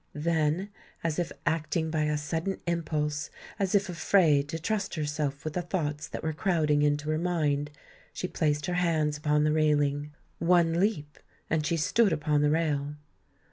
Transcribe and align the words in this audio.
Then, 0.17 0.71
as 1.03 1.19
if 1.19 1.31
acting 1.45 1.91
by 1.91 2.05
a 2.05 2.17
sudden 2.17 2.59
impulse,—as 2.65 3.75
if 3.75 3.87
afraid 3.87 4.49
to 4.49 4.57
trust 4.57 4.95
herself 4.95 5.43
with 5.43 5.53
the 5.53 5.61
thoughts 5.61 6.07
that 6.07 6.23
were 6.23 6.33
crowding 6.33 6.81
into 6.81 7.11
her 7.11 7.19
mind,—she 7.19 8.27
placed 8.29 8.65
her 8.65 8.73
hands 8.73 9.15
upon 9.19 9.43
the 9.43 9.51
railing. 9.53 10.11
One 10.39 10.79
leap—and 10.79 11.67
she 11.67 11.77
stood 11.77 12.11
upon 12.11 12.41
the 12.41 12.49
rail. 12.49 12.95